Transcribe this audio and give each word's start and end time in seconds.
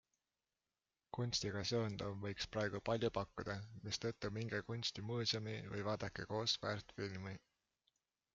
Kunstiga 1.17 1.59
seonduv 1.71 2.15
võiks 2.23 2.49
praegu 2.55 2.81
palju 2.89 3.11
pakkuda, 3.17 3.57
mistõttu 3.85 4.33
minge 4.39 4.63
kunstimuuseumi 4.71 5.55
või 5.75 5.87
vaadake 5.91 6.27
koos 6.33 6.59
väärtfilmi. 6.65 7.37